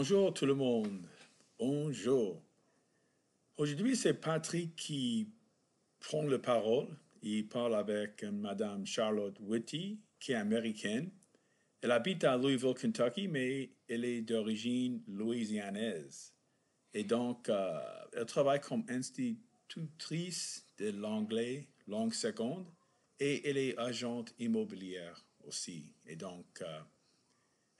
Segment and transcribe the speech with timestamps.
[0.00, 1.08] Bonjour tout le monde.
[1.58, 2.40] Bonjour.
[3.56, 5.28] Aujourd'hui, c'est Patrick qui
[5.98, 6.86] prend la parole.
[7.20, 11.10] Il parle avec Madame Charlotte Whitty, qui est américaine.
[11.80, 16.32] Elle habite à Louisville, Kentucky, mais elle est d'origine louisianaise.
[16.94, 17.80] Et donc, euh,
[18.12, 22.68] elle travaille comme institutrice de l'anglais langue seconde
[23.18, 25.92] et elle est agente immobilière aussi.
[26.06, 26.78] Et donc, euh,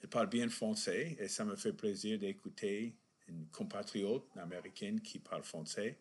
[0.02, 2.94] elle parle bien français et ça me fait plaisir d'écouter
[3.28, 5.98] une compatriote américaine qui parle français.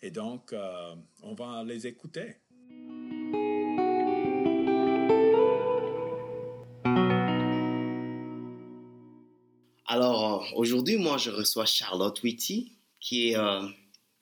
[0.00, 2.36] Et donc, euh, on va les écouter.
[9.86, 13.68] Alors, aujourd'hui, moi, je reçois Charlotte Whitty, qui est euh,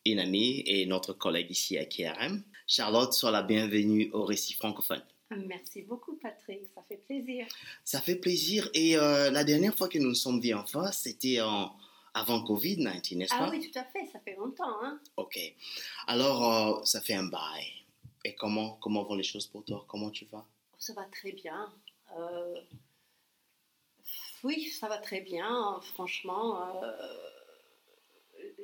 [0.04, 2.42] une amie et notre collègue ici à KRM.
[2.66, 5.02] Charlotte, sois la bienvenue au Récit francophone.
[5.36, 6.66] Merci beaucoup, Patrick.
[6.74, 7.46] Ça fait plaisir.
[7.84, 8.68] Ça fait plaisir.
[8.74, 11.72] Et euh, la dernière fois que nous nous sommes vus en face, c'était en,
[12.14, 13.46] avant Covid-19, n'est-ce pas?
[13.46, 14.06] Ah oui, tout à fait.
[14.06, 14.82] Ça fait longtemps.
[14.82, 15.00] Hein?
[15.16, 15.38] OK.
[16.08, 17.64] Alors, euh, ça fait un bail.
[18.24, 19.84] Et comment, comment vont les choses pour toi?
[19.88, 20.44] Comment tu vas?
[20.78, 21.72] Ça va très bien.
[22.18, 22.60] Euh,
[24.42, 25.78] oui, ça va très bien.
[25.94, 26.72] Franchement,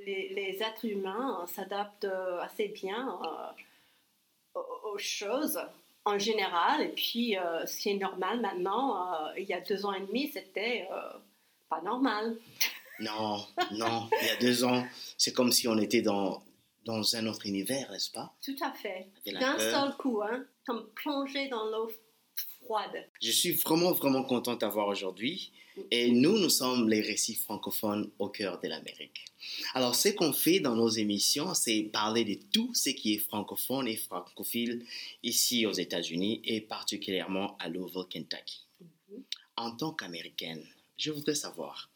[0.04, 2.08] les, les, êtres humains s'adaptent
[2.40, 3.18] assez bien
[4.54, 5.60] aux choses
[6.06, 6.80] en général.
[6.80, 10.00] Et puis, euh, ce qui est normal maintenant, euh, il y a deux ans et
[10.00, 11.18] demi, c'était euh,
[11.68, 12.38] pas normal.
[13.00, 14.86] Non, non, il y a deux ans,
[15.18, 16.42] c'est comme si on était dans,
[16.86, 18.32] dans un autre univers, n'est-ce pas?
[18.42, 19.10] Tout à fait.
[19.26, 21.90] D'un seul coup, hein, comme plongé dans l'eau
[22.66, 23.08] froide.
[23.22, 25.52] Je suis vraiment, vraiment contente d'avoir aujourd'hui.
[25.90, 29.26] Et nous, nous sommes les récits francophones au cœur de l'Amérique.
[29.74, 33.86] Alors, ce qu'on fait dans nos émissions, c'est parler de tout ce qui est francophone
[33.86, 34.84] et francophile
[35.22, 38.66] ici aux États-Unis et particulièrement à Louisville, Kentucky.
[39.56, 40.64] En tant qu'Américaine,
[40.96, 41.90] je voudrais savoir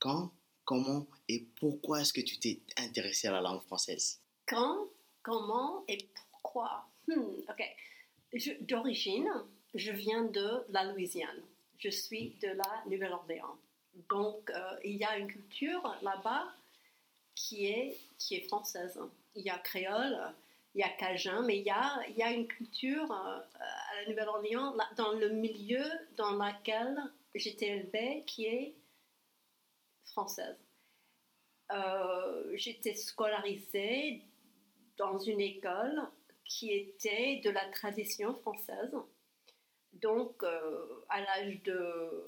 [0.00, 0.32] quand,
[0.64, 4.20] comment et pourquoi est-ce que tu t'es intéressée à la langue française?
[4.46, 4.88] Quand,
[5.22, 6.86] comment et pourquoi?
[7.06, 7.62] Hmm, Ok.
[8.62, 9.28] D'origine,
[9.74, 11.42] je viens de la Louisiane
[11.82, 13.58] je suis de la Nouvelle-Orléans.
[14.08, 16.46] Donc, euh, il y a une culture là-bas
[17.34, 18.98] qui est, qui est française.
[19.34, 20.16] Il y a créole,
[20.74, 24.00] il y a cajun, mais il y a, il y a une culture euh, à
[24.00, 25.84] la Nouvelle-Orléans, dans le milieu
[26.16, 26.96] dans lequel
[27.34, 28.74] j'étais élevée, qui est
[30.04, 30.56] française.
[31.72, 34.22] Euh, j'étais scolarisée
[34.98, 36.00] dans une école
[36.44, 38.94] qui était de la tradition française.
[39.94, 42.24] Donc, euh, à l'âge de,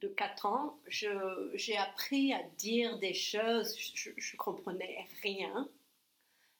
[0.00, 5.68] de 4 ans, j'ai appris à dire des choses, je ne comprenais rien,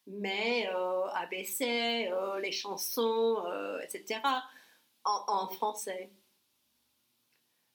[0.06, 4.20] mais euh, ABC, euh, les chansons, euh, etc.,
[5.04, 6.10] en, en, français.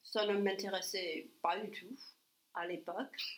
[0.03, 1.95] Ça ne m'intéressait pas du tout
[2.55, 3.15] à l'époque.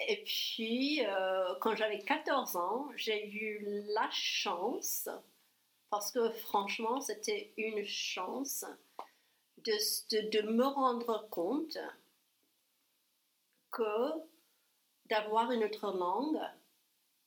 [0.00, 1.02] et puis,
[1.60, 5.08] quand j'avais 14 ans, j'ai eu la chance
[5.90, 8.64] parce que franchement, c'était une chance
[9.58, 11.78] de, de, me rendre compte
[13.70, 14.10] que
[15.06, 16.40] d'avoir une autre langue,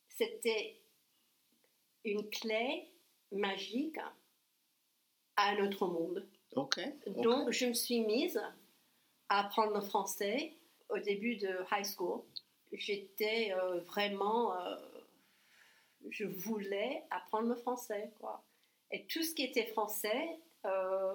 [0.08, 0.80] c'était
[2.04, 2.90] une clé
[3.32, 3.98] magique
[5.36, 6.26] à un autre monde.
[7.06, 8.40] Donc, je me suis mise
[9.28, 10.54] à apprendre le français
[10.88, 12.22] au début de high school.
[12.72, 14.54] J'étais euh, vraiment...
[14.58, 14.76] Euh,
[16.08, 18.42] je voulais apprendre le français, quoi.
[18.92, 21.14] Et tout ce qui était français euh,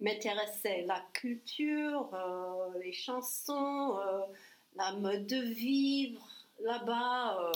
[0.00, 0.84] m'intéressait.
[0.86, 4.20] La culture, euh, les chansons, euh,
[4.76, 6.26] la mode de vivre
[6.62, 7.52] là-bas,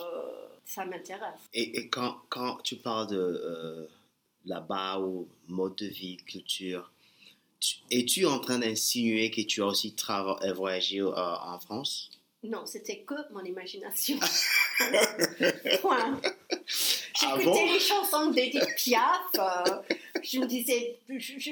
[0.64, 1.40] ça m'intéresse.
[1.54, 3.88] Et, quand, quand, tu parles de
[4.44, 6.92] là-bas ou mode de vie, culture,
[7.90, 9.94] es-tu en train d'insinuer que tu as aussi
[10.54, 12.10] voyagé en France?
[12.42, 14.18] Non, c'était que mon imagination.
[15.80, 16.20] Point.
[17.22, 19.82] Ah J'écoutais les chansons d'Edith Piaf, euh,
[20.22, 21.50] je me disais, je, je,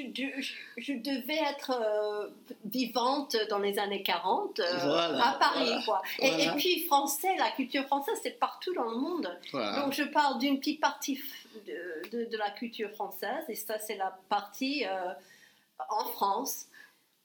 [0.77, 2.27] je, devais être euh,
[2.65, 5.71] vivante dans les années 40 euh, à Paris.
[5.85, 6.01] Quoi.
[6.19, 9.39] Et, et, puis français, la culture française, c'est partout dans le monde.
[9.53, 11.21] Donc je parle d'une petite partie
[11.67, 14.85] de, de, la culture française, et ça c'est la partie
[15.89, 16.65] en France.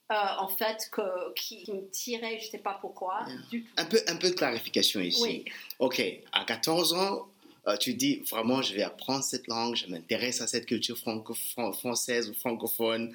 [0.09, 3.69] en fait, que, qui, me tirait, je ne sais pas pourquoi, du tout.
[3.77, 5.21] Un peu, un peu de clarification ici.
[5.23, 5.45] Oui.
[5.79, 6.01] Ok,
[6.31, 7.27] à 14 ans,
[7.67, 11.33] euh, tu dis vraiment, je vais apprendre cette langue, je m'intéresse à cette culture franco
[11.33, 13.13] française ou francophone.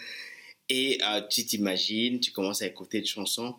[0.69, 3.56] Et euh, tu t'imagines, tu commences à écouter des chansons.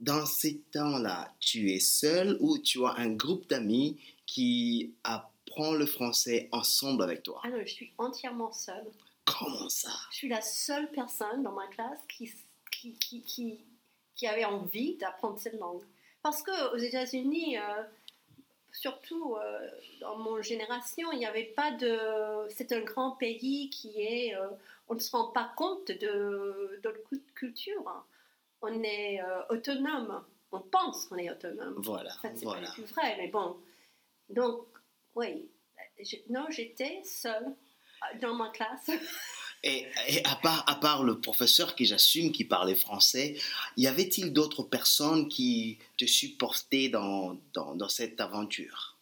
[0.00, 5.86] Dans ces temps-là, tu es seul ou tu as un groupe d'amis qui apprend le
[5.86, 7.40] français ensemble avec toi?
[7.44, 8.90] Ah non, je suis entièrement seule.
[9.24, 9.92] Comment ça?
[10.10, 12.30] Je suis la seule personne dans ma classe qui,
[12.70, 13.60] qui, qui,
[14.16, 15.82] qui, avait envie d'apprendre cette langue.
[16.22, 17.82] Parce qu'aux États-Unis, euh,
[18.74, 21.96] surtout euh, dans mon génération, il n'y avait pas de.
[22.50, 24.34] C'est un grand pays qui est.
[24.34, 24.48] Euh,
[24.88, 27.00] on ne se rend pas compte de notre
[27.34, 28.04] culture.
[28.60, 30.24] On est euh, autonome.
[30.52, 31.80] On pense qu'on est autonome.
[31.84, 32.12] Voilà.
[32.14, 32.66] En fait, c'est voilà.
[32.66, 33.56] pas plus vrai, mais bon.
[34.28, 34.66] Donc,
[35.14, 35.48] oui.
[36.28, 37.54] non, j'étais seule
[38.20, 38.90] dans ma classe.
[39.66, 39.86] Et,
[40.24, 43.34] à, part, à part le professeur qui j'assume qui parlait français,
[43.78, 48.98] y avait-il d'autres personnes qui te supportaient dans, dans, dans, cette aventure?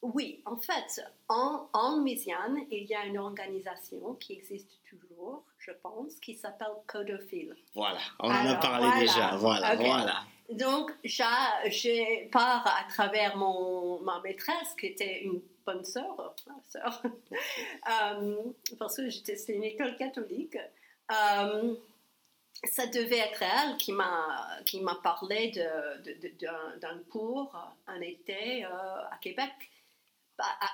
[0.00, 5.72] Oui, en fait, en, en Louisiane, il y a une organisation qui existe toujours, je
[5.82, 7.54] pense, qui s'appelle Codophile.
[7.74, 9.00] Voilà, on en a parlé voilà.
[9.00, 9.84] déjà, voilà, okay.
[9.84, 10.22] voilà.
[10.50, 16.34] Donc, j'ai part à travers mon, ma maîtresse, qui était une bonne sœur,
[16.68, 17.02] sœur
[18.12, 18.36] euh,
[18.78, 20.56] parce que c'était une école catholique.
[21.10, 21.74] Euh,
[22.64, 27.54] ça devait être elle qui m'a qui m'a parlé d'un cours
[27.86, 29.52] un été euh, à Québec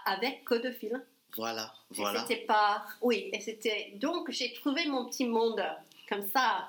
[0.07, 1.05] avec Codophile.
[1.35, 2.21] Voilà, voilà.
[2.21, 5.65] C'était pas, oui, et c'était donc j'ai trouvé mon petit monde
[6.09, 6.69] comme ça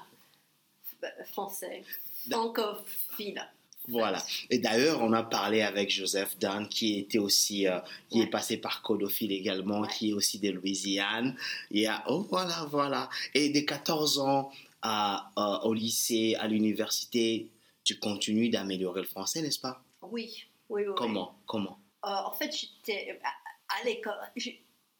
[1.25, 1.83] français,
[2.31, 3.45] francophile.
[3.89, 4.23] Voilà.
[4.49, 8.25] Et d'ailleurs, on a parlé avec Joseph Dan, qui était aussi, euh, qui ouais.
[8.25, 9.87] est passé par Codophile également, ouais.
[9.89, 11.35] qui est aussi de Louisiane.
[11.69, 13.09] Il y a, oh voilà, voilà.
[13.33, 14.51] Et de 14 ans
[14.81, 17.49] à, euh, au lycée, à l'université,
[17.83, 19.83] tu continues d'améliorer le français, n'est-ce pas?
[20.01, 20.93] Oui, oui, oui.
[20.95, 21.35] Comment?
[21.45, 21.77] Comment?
[22.05, 24.15] Euh, En fait, j'étais à, à l'école.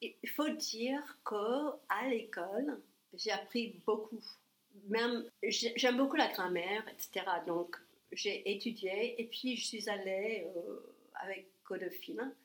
[0.01, 2.81] Il faut dire que à l'école,
[3.13, 4.19] j'ai appris beaucoup.
[4.89, 7.25] Même, j'aime beaucoup la grammaire, etc.
[7.47, 7.77] Donc,
[8.15, 12.35] j'ai étudié et puis je suis allée euh, avec Codophile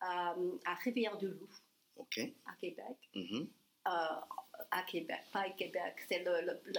[0.00, 0.34] à,
[0.64, 1.48] à Rivière-du-Loup,
[1.96, 2.34] okay.
[2.46, 2.96] à Québec.
[3.14, 3.46] Mm -hmm.
[3.88, 4.20] euh,
[4.70, 6.24] à Québec, pas à Québec, c'est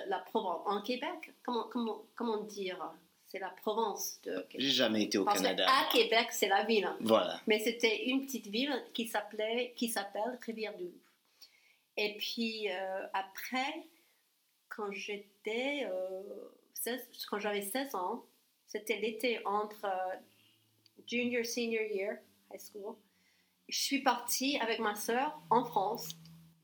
[0.07, 0.61] la Provence.
[0.65, 2.93] En Québec, comment, comment, comment dire
[3.27, 4.65] C'est la Provence de Québec.
[4.65, 5.65] J'ai jamais été au Parce Canada.
[5.67, 6.89] À Québec, c'est la ville.
[7.01, 7.35] Voilà.
[7.47, 11.03] Mais c'était une petite ville qui s'appelait, qui s'appelle Rivière-du-Loup.
[11.97, 13.73] Et puis euh, après,
[14.69, 16.23] quand j'étais, euh,
[17.29, 18.25] quand j'avais 16 ans,
[18.69, 20.15] c'était l'été entre euh,
[21.07, 22.17] junior, senior year,
[22.53, 22.95] high school.
[23.67, 26.09] Je suis partie avec ma sœur en France.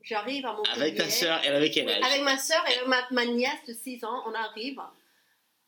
[0.02, 0.80] J'arrive à Montpellier.
[0.82, 2.02] Avec ta sœur, elle avait quel âge?
[2.04, 4.80] Avec ma sœur et ma, ma, nièce de 6 ans, on arrive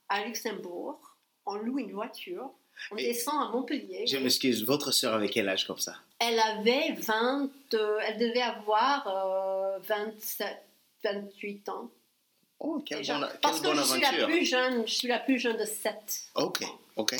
[0.07, 0.99] à Luxembourg.
[1.45, 2.51] On loue une voiture.
[2.91, 4.07] On et descend à Montpellier.
[4.07, 5.95] Je m'excuse, votre sœur avait quel âge comme ça?
[6.19, 10.57] Elle avait 20, euh, elle devait avoir euh, 27,
[11.03, 11.91] 28 ans.
[12.59, 14.07] Oh, quelle bonne, quelle Parce que je aventure.
[14.07, 16.31] suis la plus jeune, je suis la plus jeune de 7.
[16.35, 16.63] Ok,
[16.95, 17.15] ok.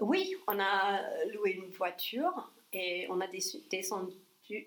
[0.00, 1.00] Oui, on a
[1.32, 4.14] loué une voiture et on a descendu,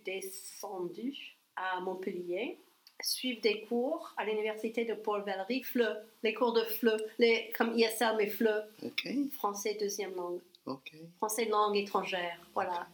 [0.05, 2.59] descendu à Montpellier,
[3.01, 8.15] suivre des cours à l'université de Paul-Valéry, FLE, les cours de FLE, les, comme ISL
[8.17, 9.17] mais FLE, okay.
[9.35, 11.01] français deuxième langue, okay.
[11.17, 12.87] français langue étrangère, voilà,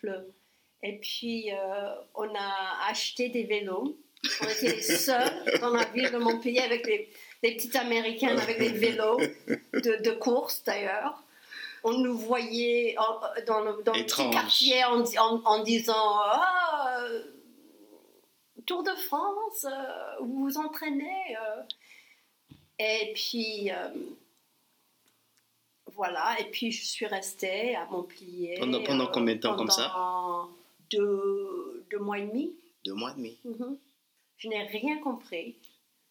[0.00, 0.26] FLE.
[0.82, 3.96] Et puis euh, on a acheté des vélos.
[4.42, 7.08] On était les seuls dans la ville de Montpellier avec les,
[7.42, 9.18] les petites américaines avec des vélos
[9.72, 11.22] de, de course d'ailleurs
[11.84, 15.94] on nous voyait en, dans le, dans le petit quartier en, en, en disant
[16.24, 16.98] ah,
[18.68, 21.36] Tour de France, euh, vous vous entraînez.
[21.42, 21.62] Euh.
[22.78, 23.88] Et puis, euh,
[25.94, 28.56] voilà, et puis je suis restée à Montpellier.
[28.58, 29.90] Pendant, pendant combien de temps comme ça?
[30.90, 32.52] deux, deux mois et demi.
[32.84, 33.38] Deux mois et demi.
[33.44, 33.76] Mm -hmm.
[34.38, 35.56] Je n'ai rien compris.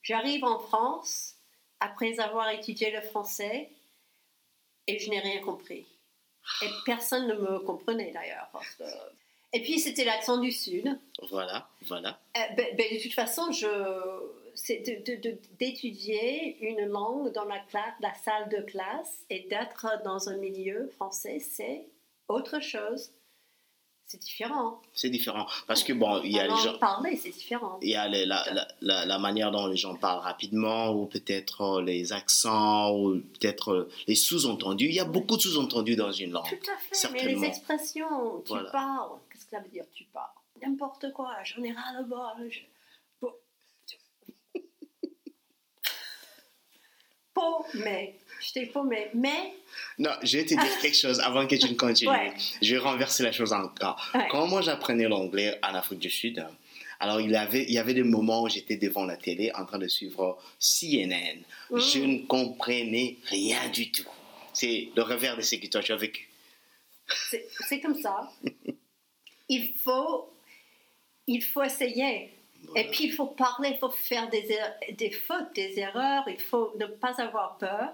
[0.04, 1.36] J'arrive en France
[1.80, 3.70] après avoir étudié le français
[4.88, 5.86] et je n'ai rien compris.
[6.62, 8.50] Et personne ne me comprenait d'ailleurs.
[8.78, 8.84] Que...
[9.54, 10.98] Et puis c'était l'accent du Sud.
[11.30, 12.20] Voilà, voilà.
[12.38, 13.68] Euh, ben, ben, de toute façon, je...
[14.56, 14.84] c'est
[15.60, 20.90] d'étudier une langue dans la, classe, la salle de classe et d'être dans un milieu
[20.96, 21.86] français, c'est
[22.28, 23.12] autre chose.
[24.08, 24.82] C'est différent.
[24.94, 25.46] C'est différent.
[25.68, 26.78] Parce que, bon, il y a les gens.
[26.80, 27.78] parlée, c'est différent.
[27.82, 31.06] Il y a les- la, la, la, la manière dont les gens parlent rapidement, ou
[31.06, 34.86] peut-être euh, les accents, ou peut-être euh, les sous-entendus.
[34.88, 36.46] Il y a beaucoup de sous-entendus dans une langue.
[36.50, 38.70] Tout à fait, mais les expressions, tu Voilà.
[38.72, 40.30] parles, qu'est-ce que ça veut dire tu parles?
[40.62, 42.50] N'importe quoi, j'en ai ras le bol.
[42.50, 42.60] Je...
[47.38, 49.54] Paumé, je t'ai paumé, mais
[50.00, 52.10] Non, je vais te dire quelque chose avant que tu ne continues.
[52.10, 52.34] Ouais.
[52.62, 54.10] Je vais renverser la chose encore.
[54.16, 54.28] Ouais.
[54.32, 56.44] Quand moi j'apprenais l'anglais en Afrique du Sud,
[57.00, 59.66] alors il y avait, il y avait des moments où j'étais devant la télé en
[59.66, 61.38] train de suivre CNN.
[61.70, 61.80] Mm.
[61.80, 64.10] Je ne comprenais rien du tout.
[64.54, 66.28] C'est le revers de ce que toi tu as vécu.
[67.30, 68.32] c'est c'est comme ça.
[69.50, 70.30] Il faut,
[71.26, 72.34] il faut essayer.
[72.68, 72.82] Voilà.
[72.88, 76.40] Et puis il faut parler, il faut faire des, er- des fautes, des erreurs, il
[76.40, 77.94] faut ne pas avoir peur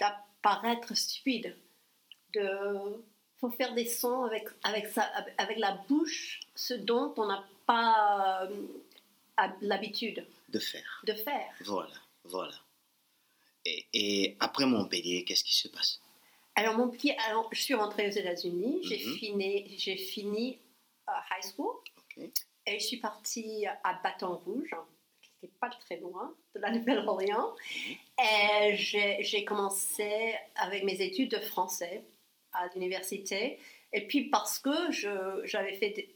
[0.00, 1.56] d'apparaître stupide.
[2.34, 3.04] De,
[3.38, 5.02] faut faire des sons avec, avec, sa,
[5.38, 11.02] avec la bouche, ce dont on n'a pas euh, l'habitude De faire.
[11.04, 11.52] de faire.
[11.64, 12.54] Voilà, voilà.
[13.66, 16.00] Et, et après Montpellier, qu'est-ce qui se passe?
[16.56, 19.16] Alors, mon petit, alors, je suis rentrée aux États-Unis, j'ai Mhm.
[19.16, 20.58] fini, j'ai fini
[21.08, 21.74] euh, high school.
[22.66, 24.74] Et je suis partie à Bâton Rouge,
[25.22, 27.54] qui n'était pas très loin de la Nouvelle-Orléans.
[28.18, 32.04] Et j'ai commencé avec mes études de français
[32.52, 33.58] à l'université.
[33.92, 34.90] Et puis parce que
[35.44, 36.08] j'avais fait,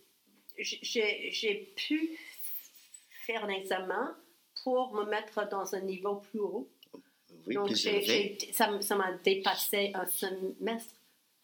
[0.58, 2.18] j'ai pu
[3.26, 4.16] faire un examen
[4.64, 6.68] pour me mettre dans un niveau plus haut.
[7.46, 10.94] Oui, Donc, ça m'a dépassé un semestre,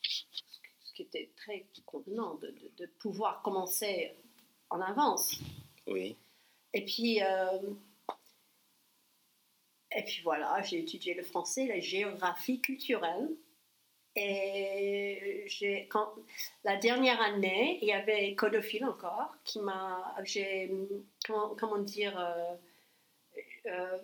[0.02, 4.14] ce qui était très convenant de, de- de pouvoir commencer
[4.74, 5.38] en avance.
[5.86, 6.16] Oui.
[6.72, 7.60] Et puis, euh,
[9.96, 13.28] et puis voilà, j'ai étudié le français, la géographie culturelle.
[14.16, 16.14] Et j'ai, quand,
[16.62, 20.14] la dernière année, il y avait Codophile encore qui m'a.
[20.24, 20.70] J'ai.
[21.26, 22.18] Comment, comment dire.
[22.18, 22.54] euh,
[23.66, 23.98] euh,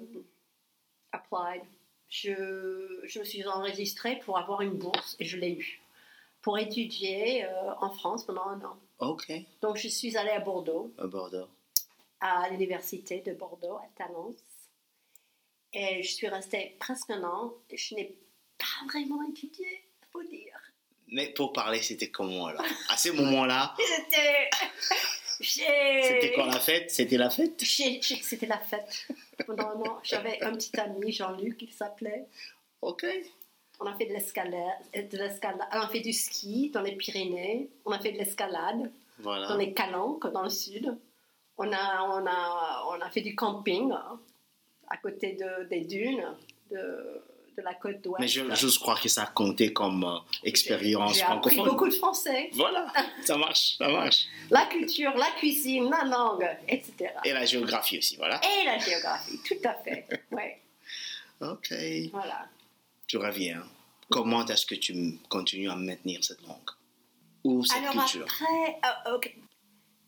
[1.12, 1.62] applied.
[2.08, 5.80] Je, je me suis enregistrée pour avoir une bourse et je l'ai eue.
[6.42, 8.76] Pour étudier euh, en France pendant un an.
[9.00, 9.32] Ok.
[9.62, 11.48] Donc je suis allée à Bordeaux À Bordeaux.
[12.20, 14.34] à l'université de Bordeaux, à Talence.
[15.72, 17.54] Et je suis restée presque un an.
[17.72, 18.16] Je n'ai
[18.58, 19.66] pas vraiment étudié,
[20.12, 20.58] faut dire.
[21.08, 22.64] Mais pour parler, c'était comment alors?
[22.90, 24.50] À ce moment-là, C'était.
[25.40, 26.90] c'était quoi la fête?
[26.90, 27.60] C'était la fête?
[27.60, 29.08] C'était la fête.
[29.46, 32.26] Pendant un an, j'avais un petit ami, Jean-Luc, il s'appelait.
[32.82, 33.06] Ok.
[33.80, 34.52] On a fait de l'escalade,
[34.94, 35.66] de l'escalade.
[35.72, 37.70] On a fait du ski dans les Pyrénées.
[37.84, 38.90] On a fait de l'escalade
[39.24, 40.96] dans les Calanques, dans le sud.
[41.56, 43.90] On a, on a, on a fait du camping
[44.88, 46.24] à côté de, des dunes
[46.70, 47.22] de,
[47.56, 48.20] de la côte d'Ouest.
[48.20, 51.64] Mais je, j'ose croire que ça comptait comme euh, expérience J'ai appris francophone.
[51.68, 52.50] beaucoup de français.
[52.54, 52.86] Voilà,
[53.22, 54.26] ça marche, ça marche.
[54.50, 57.10] La culture, la cuisine, la langue, etc.
[57.24, 58.40] Et la géographie aussi, voilà.
[58.42, 60.06] Et la géographie, tout à fait.
[60.32, 60.60] Ouais,
[61.40, 61.72] Ok.
[62.12, 62.46] voilà.
[63.10, 63.64] Tu reviens.
[64.08, 66.70] Comment est-ce que tu continues à maintenir cette langue?
[67.42, 68.22] Ou cette Alors culture?
[68.24, 68.78] après,
[69.12, 69.18] euh.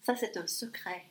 [0.04, 1.06] Ça, c'est un secret.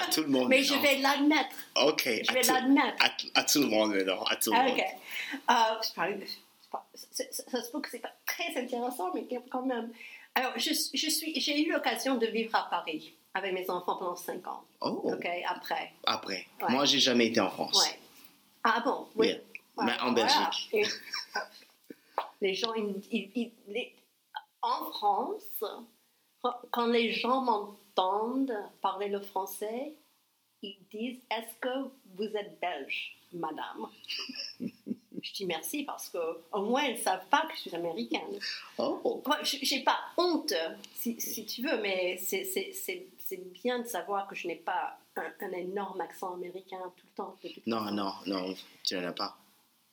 [0.00, 0.48] À tout le monde.
[0.48, 1.54] Mais je vais l'admettre.
[1.84, 2.02] Ok.
[2.24, 3.04] Je à vais l'admettre.
[3.34, 4.24] à, tout le monde maintenant.
[4.24, 6.22] À tout le Ah, monde.
[7.12, 9.92] c'est- ça, ça se peut que c'est pas très intéressant, mais quand même.
[10.34, 14.16] Alors, je, je suis, j'ai eu l'occasion de vivre à Paris avec mes enfants pendant
[14.16, 14.64] 5 ans.
[14.80, 15.92] Oh, Ok, après.
[16.04, 16.48] après.
[16.62, 16.68] Ouais.
[16.70, 17.80] Moi, j'ai jamais été en France.
[17.80, 17.96] Ouais.
[18.64, 19.28] Ah bon, oui.
[19.28, 19.38] Yeah.
[19.76, 20.26] Ouais, Mais en voilà.
[20.26, 20.68] Belgique.
[20.72, 20.84] Et,
[22.40, 23.94] les gens, ils- ils- ils- les-
[24.62, 25.64] en France,
[26.70, 29.92] quand- les gens m'entendent parler le français,
[30.62, 33.88] ils disent Est-ce que vous êtes belge, madame?
[35.24, 36.18] Je dis merci parce que
[36.50, 38.40] au moins ils ne savent pas que je suis américaine.
[38.76, 40.52] Oh, Moi, je n'ai pas honte,
[40.96, 44.56] si, si tu veux, mais c'est- c'est c'est- c'est bien de savoir que je n'ai
[44.56, 47.38] pas un, un énorme accent américain tout le temps.
[47.66, 47.94] non, façon.
[47.94, 49.36] non, non, tu n'en as pas.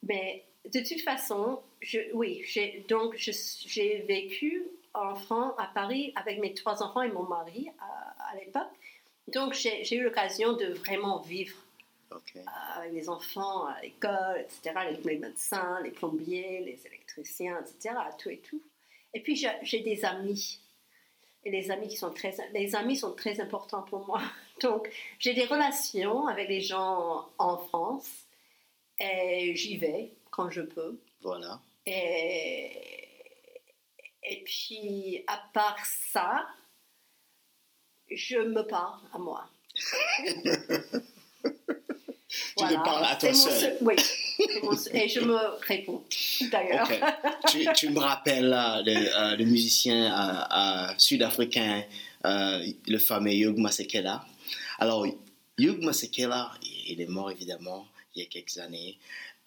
[0.03, 4.63] Mais de toute façon, je, oui, j'ai, donc j'ai vécu
[4.93, 8.69] en France, à Paris, avec mes trois enfants et mon mari à, à l'époque.
[9.27, 11.55] Donc j'ai, eu l'occasion de vraiment vivre
[12.11, 12.17] euh,
[12.75, 18.29] avec les enfants à l'école, etc., les, les médecins, les plombiers, les électriciens, etc., tout
[18.29, 18.61] et tout.
[19.13, 20.59] Et puis j'ai, j'ai des amis.
[21.45, 24.21] Et les amis qui sont très, les amis sont très importants pour moi.
[24.61, 24.89] Donc
[25.19, 28.25] j'ai des relations avec les gens en France
[28.99, 30.99] et j'y vais quand je peux.
[31.21, 31.59] Voilà.
[31.85, 32.71] Et,
[34.23, 35.77] et puis, à part
[36.13, 36.45] ça,
[38.11, 39.49] je me parle à moi.
[42.57, 43.51] Tu te parles à toi seul.
[43.59, 43.95] seul- Oui.
[44.77, 46.03] Seul- Et je me réponds.
[46.51, 46.87] d'ailleurs.
[47.49, 51.83] Tu, tu me rappelles là, le, euh, le musicien euh, euh, sud-africain,
[52.25, 54.23] euh, le fameux Hugh Masekela.
[54.77, 55.05] Alors,
[55.57, 56.51] Hugh Masekela,
[56.87, 58.97] il est mort évidemment il y a quelques années.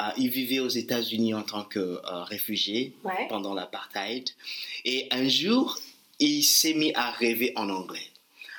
[0.00, 3.26] Euh, il vivait aux États-Unis en tant que euh, réfugié Ouais.
[3.28, 4.28] pendant l'apartheid.
[4.84, 5.78] Et un jour,
[6.18, 8.00] il s'est mis à rêver en anglais.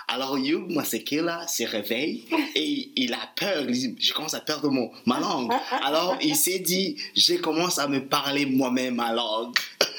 [0.09, 3.63] Alors Hugh Masekela se réveille et il a peur.
[3.69, 5.51] Il dit, je commence à perdre mon, ma langue.
[5.83, 9.55] Alors il s'est dit, je commence à me parler moi-même ma langue.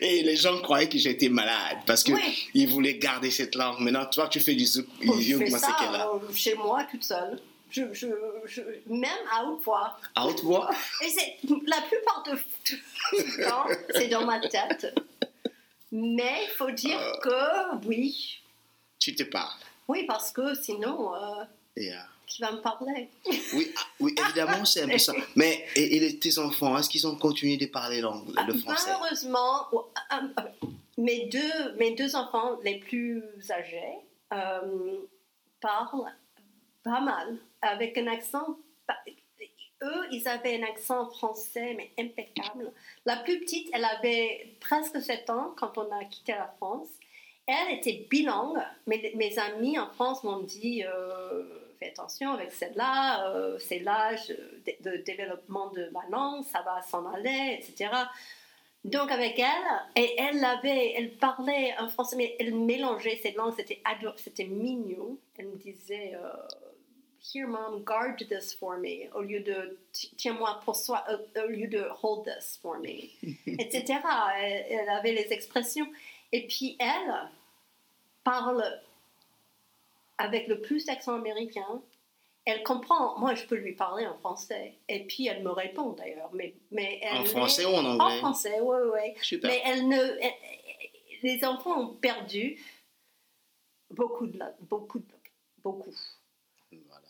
[0.00, 2.12] Et les gens croyaient que j'étais malade parce que
[2.54, 2.66] Oui.
[2.66, 3.80] voulaient garder cette langue.
[3.80, 6.08] Maintenant, toi, tu fais du zouk- Je Hugh Masekela.
[6.14, 7.38] euh, chez moi toute seule.
[7.70, 8.06] Je, je,
[8.46, 9.98] je, même à haute voix.
[10.14, 10.70] À haute voix?
[11.02, 12.36] Et c'est la plupart de
[13.16, 14.94] du temps, c'est dans ma tête.
[15.90, 17.16] Mais il faut dire Euh.
[17.20, 18.40] que oui,
[18.98, 19.58] Tu te parles.
[19.88, 21.44] oui, parce que sinon, euh,
[21.78, 21.82] euh,
[22.26, 23.08] qui va me parler?
[23.54, 25.12] oui, ah, oui, évidemment, c'est un peu ça.
[25.36, 28.90] Mais et, tes enfants, est-ce qu'ils ont continué de parler l'anglais, le français?
[28.90, 29.68] Malheureusement,
[30.98, 33.98] mes, deux, mes deux enfants les plus âgés
[34.32, 34.96] euh,
[35.60, 36.12] parlent
[36.82, 38.58] pas mal, avec un accent.
[39.82, 42.72] Eux, ils avaient un accent français, mais impeccable.
[43.04, 46.88] La plus petite, elle avait presque 7 ans quand on a quitté la France.
[47.46, 51.42] Elle était bilingue, mais mes amis en France m'ont dit euh,
[51.78, 57.06] fais attention avec celle-là, euh, c'est l'âge de, développement de la langue, ça va s'en
[57.06, 57.90] aller, etc.
[58.84, 63.54] Donc avec elle, et elle avait, elle parlait un français, mais elle mélangeait ces langues,
[63.56, 65.18] c'était mignon.
[65.38, 66.32] Elle me disait euh,
[67.32, 69.78] Here, mom, guard this for me, au lieu de
[70.18, 73.08] tiens-moi pour soi, euh, au lieu de hold this for me,
[73.46, 73.98] etc.
[74.36, 75.86] Elle, elle avait les expressions.
[76.32, 77.14] Et puis elle
[78.24, 78.62] parle
[80.18, 81.80] avec le plus d'accent américain.
[82.44, 84.74] Elle comprend, moi je peux lui parler en français.
[84.90, 86.28] Et puis elle me répond d'ailleurs.
[86.34, 88.18] Mais, mais elle En est- français ou en En anglais?
[88.18, 89.14] français, oui, oui.
[89.22, 89.48] Super.
[89.50, 90.34] Mais elle ne, elle-
[91.22, 92.60] les enfants ont perdu
[93.90, 95.04] beaucoup de, la- beaucoup, de-
[95.62, 95.94] beaucoup.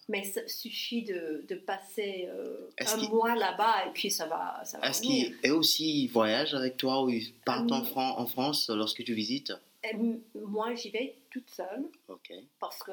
[0.09, 4.79] Mais ça suffit de, de passer euh, un mois là-bas et puis ça va, ça
[4.79, 8.69] va Est-ce qu'ils aussi voyagent avec toi ou ils partent en, Euh, Fran- en France
[8.69, 9.53] lorsque tu visites?
[9.83, 12.33] Et m- Moi, j'y vais toute seule Ok.
[12.61, 12.93] parce que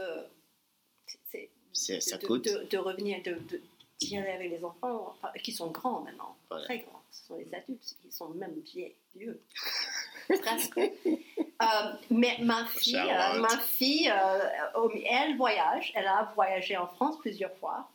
[1.74, 2.46] c'est Ça de, coûte?
[2.46, 3.62] de, de revenir, de, de,
[4.00, 6.66] d'y aller avec les enfants enfin, qui sont grands maintenant, Voilà.
[6.66, 7.02] très grands.
[7.12, 9.42] Ce sont les adultes, ils sont même vieux, vieux.
[10.40, 10.78] presque.
[10.78, 17.18] Euh, mais ma fille, euh, ma fille euh, elle voyage, elle a voyagé en France
[17.20, 17.90] plusieurs fois.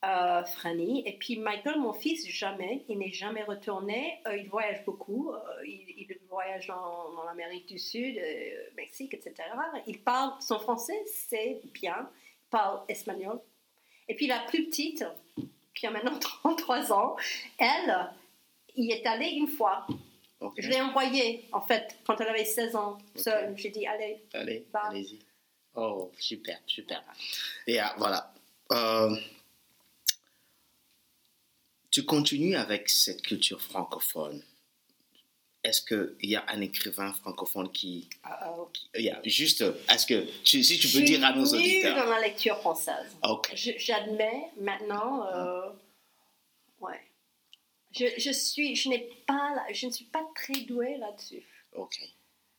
[0.00, 4.20] Franny et puis Michael, mon fils, jamais, il n'est jamais retourné.
[4.32, 5.32] Il voyage beaucoup,
[5.66, 8.16] il, il voyage dans, dans l'Amérique du Sud,
[8.76, 9.34] Mexique, etc.
[9.88, 12.08] Il parle son français, c'est bien,
[12.46, 13.40] il parle espagnol.
[14.08, 15.04] Et puis la plus petite,
[15.74, 17.16] qui a maintenant 33 ans,
[17.58, 18.10] elle,
[18.76, 19.86] y est allée une fois.
[20.56, 23.56] Je l'ai envoyée, en fait, quand elle avait 16 ans, seule.
[23.56, 25.18] J'ai dit, allez, Allez, allez-y.
[25.74, 27.02] Oh, super, super.
[27.66, 28.32] Et ah, voilà.
[28.72, 29.14] Euh,
[31.90, 34.42] tu continues avec cette culture francophone.
[35.64, 38.08] Est-ce qu'il y a un écrivain francophone qui...
[38.26, 39.62] euh, il y a juste...
[39.88, 40.24] Est-ce que...
[40.44, 41.96] tu- si tu je peux suis dire à nos auditeurs...
[41.96, 43.16] dans la lecture française.
[43.24, 43.50] Ok.
[43.54, 45.68] Je- J'admets maintenant, euh,
[46.80, 47.00] ouais.
[47.94, 51.42] Je, je suis, je n'ai pas, je ne suis pas très douée là-dessus.
[51.74, 51.98] Ok.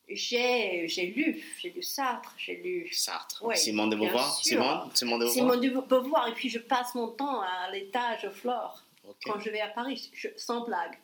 [0.07, 3.43] J'ai, j'ai lu, j'ai lu Sartre, j'ai lu Sartre.
[3.45, 4.35] Ouais, Simone de Beauvoir.
[4.43, 5.33] Simone, Simone de Beauvoir.
[5.33, 9.17] Simone de Beauvoir, et puis je passe mon temps à l'étage Flore Ok.
[9.25, 10.97] quand je vais à Paris, je- sans blague.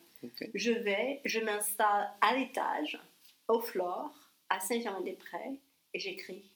[0.56, 2.98] Je vais, je m'installe à l'étage,
[3.48, 4.12] au Flore,
[4.50, 5.60] à Saint-Germain-des-Prés,
[5.94, 6.50] et j'écris.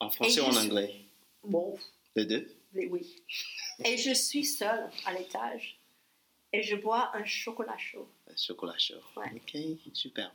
[0.00, 0.92] En français ou en anglais?
[1.44, 1.78] Bon,
[2.16, 2.52] Les deux?
[2.74, 3.22] Oui.
[3.84, 5.78] Et je suis seule à l'étage
[6.52, 8.06] et je bois un chocolat chaud.
[8.30, 8.94] Un Chocolat chaud.
[9.16, 9.26] Ouais.
[9.34, 9.60] Ok,
[9.94, 10.32] super.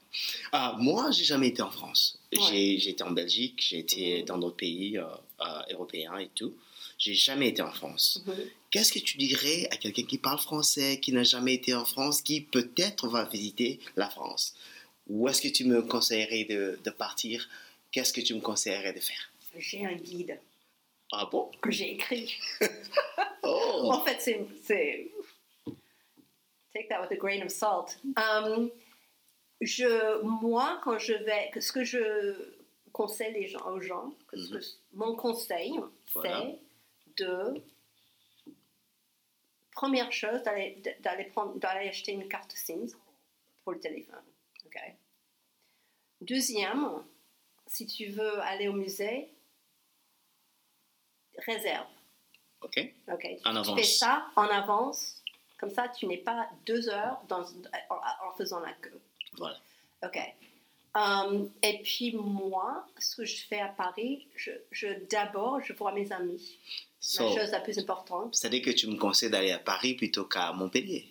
[0.52, 2.20] Ah, moi, j'ai jamais été en France.
[2.36, 2.78] Ouais.
[2.80, 4.26] J'ai été en Belgique, j'ai été Mhm.
[4.26, 5.06] dans d'autres pays euh,
[5.42, 6.54] euh, européens et tout.
[7.00, 8.24] J'ai jamais été en France.
[8.72, 12.22] Qu'est-ce que tu dirais à quelqu'un qui parle français, qui n'a jamais été en France,
[12.24, 14.56] qui peut-être va visiter la France?
[15.08, 17.48] Où est-ce que tu me conseillerais de, de partir?
[17.92, 19.32] Qu'est-ce que tu me conseillerais de faire?
[19.58, 20.40] J'ai un guide
[21.12, 21.52] Ah bon?
[21.62, 22.34] Que j'ai écrit.
[23.44, 24.20] Oh En fait,
[24.62, 25.08] c'est.
[26.78, 27.98] Take that with a grain of salt.
[28.18, 28.70] Um,
[29.62, 31.50] je, moi, quand je vais.
[31.60, 32.54] Ce que je
[32.92, 34.38] conseille les gens, aux gens, que-
[34.94, 35.74] mon conseil,
[36.14, 36.44] Voilà.
[36.46, 37.64] c'est de.
[39.72, 42.86] Première chose, d'aller d'aller prendre- d'aller acheter une carte SIM
[43.64, 44.24] pour le téléphone.
[44.66, 44.78] ok?
[46.22, 47.04] Deuxième,
[47.66, 49.30] si tu veux aller au musée,
[51.46, 51.88] réserve.
[52.62, 52.78] Ok.
[53.12, 53.26] Ok.
[53.46, 53.76] En Tu avance.
[53.80, 55.17] fais ça en avance
[55.58, 57.44] Comme ça, tu n'es pas deux heures dans,
[57.90, 57.96] en,
[58.28, 59.00] en faisant la queue.
[59.38, 59.58] Voilà.
[60.04, 60.20] OK.
[60.96, 65.92] Um, et puis moi, ce que je fais à Paris, je, je d'abord, je vois
[65.92, 66.60] mes amis.
[67.00, 68.34] So, la chose la plus importante.
[68.36, 71.06] C'est-à-dire que tu me conseilles d'aller à Paris plutôt qu'à Montpellier?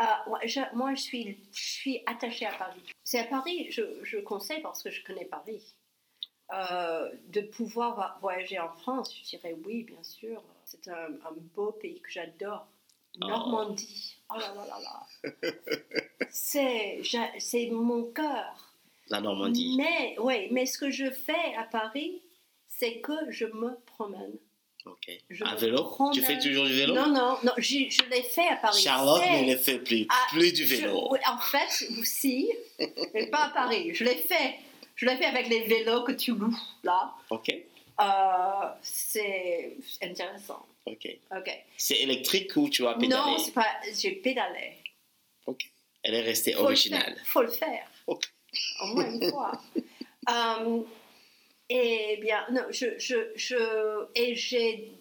[0.00, 2.82] Euh, ouais, je- moi, je suis, je suis attachée à Paris.
[3.02, 5.74] C'est à Paris, je, je conseille parce que je connais Paris.
[6.52, 10.42] Euh, de pouvoir voyager en France, je dirais oui, bien sûr.
[10.64, 12.66] C'est un, un beau pays que j'adore.
[13.22, 13.26] Oh.
[13.26, 14.16] Normandie.
[14.30, 15.52] Oh là là là là.
[16.30, 18.74] c'est, mon cœur.
[19.08, 19.74] La Normandie.
[19.76, 22.22] Mais, oui, mais ce que je fais à Paris,
[22.66, 24.36] c'est que je me promène.
[24.84, 25.10] Ok.
[25.30, 25.82] Je À vélo?
[25.84, 26.12] Promène.
[26.12, 26.94] Tu fais toujours du vélo?
[26.94, 28.80] Non, non, non, je, je l'ai fait à Paris.
[28.80, 30.06] Charlotte ne le fait plus.
[30.30, 31.14] Plus du vélo.
[31.26, 32.50] en fait, si,
[33.14, 33.94] mais pas à Paris.
[33.94, 34.56] Je l'ai fait.
[34.94, 37.14] Je l'ai fait avec les vélos que tu loues, là.
[37.30, 37.54] Ok.
[38.00, 40.66] Euh, c'est intéressant.
[40.92, 41.08] Ok.
[41.36, 41.64] Ok.
[41.76, 43.22] C'est électrique ou tu vas pédaler?
[43.22, 43.66] Non, c'est pas.
[43.96, 44.74] J'ai pédalé.
[45.46, 45.62] Ok.
[46.02, 47.14] Elle est restée Faut le originale.
[47.14, 47.90] faire, Faut le faire.
[48.06, 48.24] Ok.
[48.82, 49.60] Au moins une fois.
[50.30, 50.80] Euh,
[51.68, 54.92] et bien, non, je, je, je, et j'ai,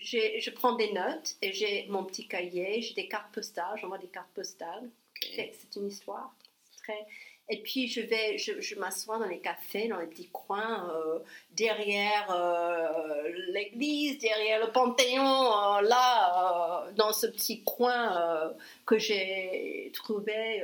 [0.00, 3.98] j'ai, je prends des notes et j'ai mon petit cahier, j'ai des cartes postales, j'envoie
[3.98, 4.88] des cartes postales.
[5.20, 6.34] C'est c'est une histoire.
[6.70, 7.06] C'est Très...
[7.52, 11.18] Et puis je vais, je, je m'assois dans les cafés, dans les petits coins, euh,
[11.50, 18.54] derrière euh, l'église, derrière le Panthéon, euh, là, dans ce petit coin
[18.86, 20.62] que j'ai trouvé.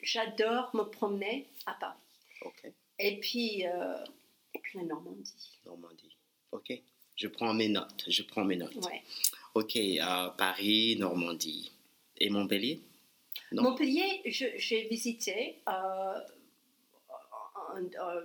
[0.00, 2.72] J'adore me promener à Paris.
[3.00, 5.58] Et puis, et puis la Normandie.
[5.66, 6.16] Normandie.
[6.52, 6.72] Ok.
[7.16, 8.04] Je prends mes notes.
[8.06, 8.76] Je prends mes notes.
[8.86, 9.02] Ouais.
[9.54, 9.76] Ok.
[10.38, 11.72] Paris, Normandie.
[12.18, 12.80] Et Montpellier?
[13.52, 13.62] Non.
[13.64, 16.20] Montpellier, j'ai visité euh,
[17.54, 18.20] en, en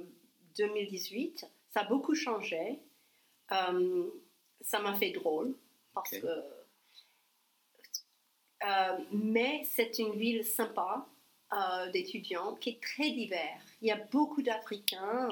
[0.58, 1.46] 2018.
[1.70, 2.80] Ça a beaucoup changé.
[3.52, 4.08] Euh,
[4.62, 5.56] ça m'a fait drôle
[5.94, 6.28] parce que.
[8.66, 11.08] euh, mais c'est une ville sympa
[11.94, 13.62] d'étudiants qui est très divers.
[13.82, 15.30] Il y a beaucoup d'Africains.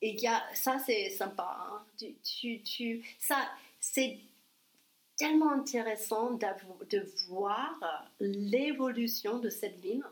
[0.00, 1.56] et il y a, ça, c'est sympa.
[1.70, 1.84] hein.
[1.98, 3.36] Tu, tu, tu- ça,
[3.80, 4.18] c'est
[5.18, 7.78] tellement intéressant de voir
[8.20, 10.04] l'évolution de cette ville.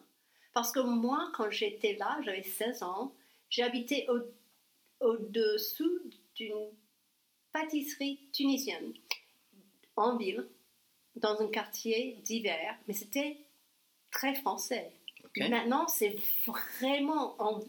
[0.53, 3.12] Parce que moi, quand j'étais là, j'avais 16 ans,
[3.49, 6.01] j'habitais au- au-dessous
[6.35, 6.69] d'une
[7.53, 8.92] pâtisserie tunisienne
[9.97, 10.47] en ville,
[11.14, 13.38] dans un quartier divers, mais c'était
[14.11, 14.90] très français.
[15.38, 16.16] Maintenant, c'est
[16.47, 17.61] vraiment en-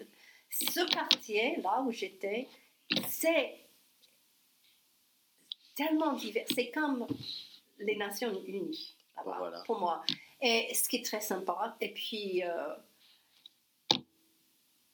[0.50, 2.48] ce quartier là où j'étais,
[3.08, 3.54] c'est
[5.78, 6.46] tellement divers.
[6.54, 7.06] C'est comme
[7.80, 9.62] les Nations Unies Voilà.
[9.66, 10.04] pour moi.
[10.42, 11.78] Et ce qui est très sympa.
[11.80, 12.74] Et puis euh,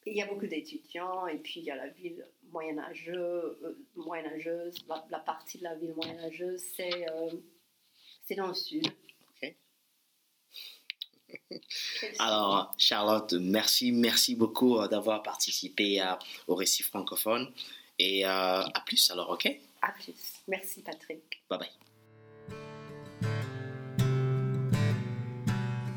[0.05, 1.25] il y a beaucoup d'étudiants.
[1.27, 5.75] Et puis il y a la ville moyenâgeuse, euh, moyenâgeuse la, la partie de la
[5.75, 7.31] ville moyenâgeuse, c'est euh,
[8.25, 8.85] c'est dans le sud.
[12.19, 17.51] Alors, Charlotte, merci, merci beaucoup euh, d'avoir participé à- au récit francophone.
[17.99, 19.49] Et euh, à plus alors, ok?
[19.83, 20.41] À plus.
[20.47, 21.43] Merci Patrick.
[21.49, 21.69] Bye bye.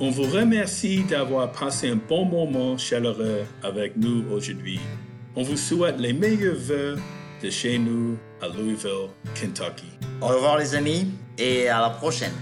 [0.00, 4.80] On vous remercie d'avoir passé un bon moment chaleureux avec nous aujourd'hui.
[5.36, 6.96] On vous souhaite les meilleurs vœux
[7.42, 9.86] de chez nous à Louisville, Kentucky.
[10.20, 12.34] Au revoir les amis et à la prochaine.